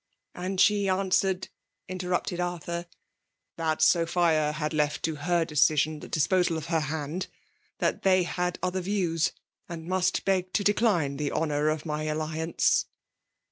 [0.33, 1.49] And she answered/'
[1.87, 2.87] interrupted Arthur—
[3.59, 7.27] That Sophia had left to her decision the disposal of her hand;
[7.77, 9.31] that they had other Views;
[9.69, 12.87] and must beg to decline the honour of my alliance."